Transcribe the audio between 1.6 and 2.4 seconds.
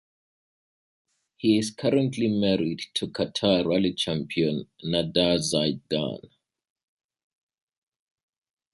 currently